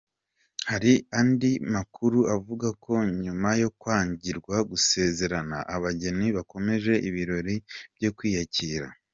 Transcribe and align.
Hari 0.69 0.93
andi 1.19 1.51
makuru 1.75 2.19
avuga 2.35 2.67
ko 2.83 2.93
nyuma 3.23 3.49
yo 3.61 3.69
kwangirwa 3.79 4.55
gusezerana 4.69 5.57
abageni 5.75 6.27
bakomeje 6.37 6.93
ibirori 7.09 7.55
byo 7.97 8.11
kwiyakira. 8.17 8.87